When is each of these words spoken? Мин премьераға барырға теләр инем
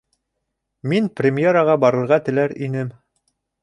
Мин 0.93 1.11
премьераға 1.21 1.79
барырға 1.87 2.21
теләр 2.31 2.61
инем 2.71 2.95